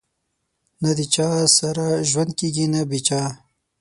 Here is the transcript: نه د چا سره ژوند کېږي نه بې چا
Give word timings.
نه 0.81 0.91
د 0.97 0.99
چا 1.13 1.29
سره 1.57 1.85
ژوند 2.09 2.31
کېږي 2.39 2.65
نه 2.73 2.81
بې 2.89 2.99
چا 3.07 3.21